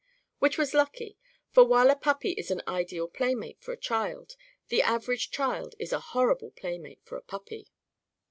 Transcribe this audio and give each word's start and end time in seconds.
Which 0.39 0.57
was 0.57 0.73
lucky. 0.73 1.19
For, 1.51 1.63
while 1.63 1.91
a 1.91 1.95
puppy 1.95 2.31
is 2.31 2.49
an 2.49 2.63
ideal 2.67 3.07
playmate 3.07 3.61
for 3.61 3.71
a 3.71 3.77
child, 3.77 4.35
the 4.69 4.81
average 4.81 5.29
child 5.29 5.75
is 5.77 5.93
a 5.93 5.99
horrible 5.99 6.49
playmate 6.49 7.01
for 7.03 7.17
a 7.17 7.21
puppy. 7.21 7.67